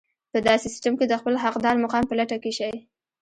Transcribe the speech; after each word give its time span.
په 0.31 0.39
داسې 0.47 0.67
سيستم 0.73 0.93
کې 0.99 1.05
د 1.07 1.13
خپل 1.21 1.33
حقدار 1.43 1.75
مقام 1.83 2.03
په 2.07 2.15
لټه 2.19 2.37
کې 2.43 2.51
شئ. 2.57 2.73